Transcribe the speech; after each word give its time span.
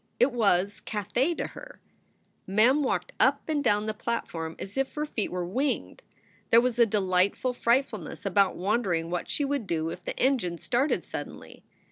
It 0.19 0.31
was 0.31 0.79
Cathay 0.79 1.35
to 1.35 1.45
her. 1.49 1.79
Mem 2.47 2.81
walked 2.81 3.11
up 3.19 3.43
and 3.47 3.63
down 3.63 3.85
the 3.85 3.93
platform 3.93 4.55
as 4.57 4.75
if 4.75 4.93
her 4.95 5.05
feet 5.05 5.29
were 5.31 5.45
winged. 5.45 6.01
There 6.49 6.59
was 6.59 6.79
a 6.79 6.87
delightful 6.87 7.53
frightfulness 7.53 8.25
about 8.25 8.55
wonder 8.57 8.95
ing 8.95 9.11
what 9.11 9.29
she 9.29 9.45
would 9.45 9.67
do 9.67 9.89
if 9.91 10.01
the 10.03 10.17
engine 10.17 10.57
started 10.57 11.05
suddenly. 11.05 11.63